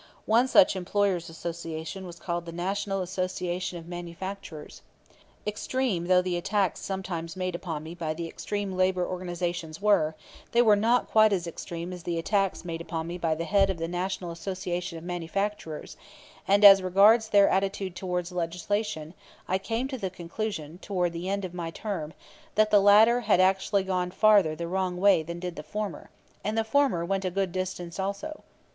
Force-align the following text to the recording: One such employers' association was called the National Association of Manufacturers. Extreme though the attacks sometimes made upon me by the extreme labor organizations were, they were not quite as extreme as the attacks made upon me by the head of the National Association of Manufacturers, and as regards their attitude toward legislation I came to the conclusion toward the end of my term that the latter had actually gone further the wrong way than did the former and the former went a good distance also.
One 0.25 0.47
such 0.47 0.75
employers' 0.75 1.29
association 1.29 2.07
was 2.07 2.17
called 2.19 2.47
the 2.47 2.51
National 2.51 3.03
Association 3.03 3.77
of 3.77 3.87
Manufacturers. 3.87 4.81
Extreme 5.45 6.07
though 6.07 6.23
the 6.23 6.37
attacks 6.37 6.79
sometimes 6.79 7.35
made 7.35 7.53
upon 7.53 7.83
me 7.83 7.93
by 7.93 8.15
the 8.15 8.27
extreme 8.27 8.71
labor 8.71 9.05
organizations 9.05 9.79
were, 9.79 10.15
they 10.53 10.61
were 10.63 10.75
not 10.75 11.07
quite 11.07 11.31
as 11.31 11.45
extreme 11.45 11.93
as 11.93 12.01
the 12.01 12.17
attacks 12.17 12.65
made 12.65 12.81
upon 12.81 13.05
me 13.05 13.19
by 13.19 13.35
the 13.35 13.43
head 13.45 13.69
of 13.69 13.77
the 13.77 13.87
National 13.87 14.31
Association 14.31 14.97
of 14.97 15.03
Manufacturers, 15.03 15.97
and 16.47 16.65
as 16.65 16.81
regards 16.81 17.29
their 17.29 17.47
attitude 17.47 17.95
toward 17.95 18.31
legislation 18.31 19.13
I 19.47 19.59
came 19.59 19.87
to 19.89 19.99
the 19.99 20.09
conclusion 20.09 20.79
toward 20.79 21.13
the 21.13 21.29
end 21.29 21.45
of 21.45 21.53
my 21.53 21.69
term 21.69 22.15
that 22.55 22.71
the 22.71 22.81
latter 22.81 23.19
had 23.21 23.39
actually 23.39 23.83
gone 23.83 24.09
further 24.09 24.55
the 24.55 24.67
wrong 24.67 24.97
way 24.97 25.21
than 25.21 25.39
did 25.39 25.57
the 25.57 25.61
former 25.61 26.09
and 26.43 26.57
the 26.57 26.63
former 26.63 27.05
went 27.05 27.23
a 27.23 27.29
good 27.29 27.51
distance 27.51 27.99
also. 27.99 28.41